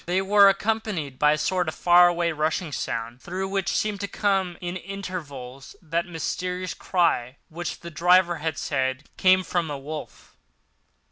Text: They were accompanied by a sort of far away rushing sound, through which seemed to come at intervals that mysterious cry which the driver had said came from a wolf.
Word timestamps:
They 0.07 0.19
were 0.23 0.49
accompanied 0.49 1.19
by 1.19 1.33
a 1.33 1.37
sort 1.37 1.67
of 1.67 1.75
far 1.75 2.07
away 2.07 2.31
rushing 2.31 2.71
sound, 2.71 3.21
through 3.21 3.47
which 3.49 3.69
seemed 3.69 3.99
to 4.01 4.07
come 4.07 4.55
at 4.55 4.63
intervals 4.65 5.75
that 5.79 6.07
mysterious 6.07 6.73
cry 6.73 7.37
which 7.49 7.81
the 7.81 7.91
driver 7.91 8.37
had 8.37 8.57
said 8.57 9.15
came 9.15 9.43
from 9.43 9.69
a 9.69 9.77
wolf. 9.77 10.35